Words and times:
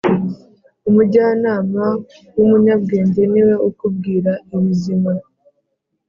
umujyanama 0.89 1.85
w 2.35 2.37
umunyabwenge 2.45 3.21
niwe 3.31 3.55
ukubwira 3.69 4.31
ibizima 4.55 5.13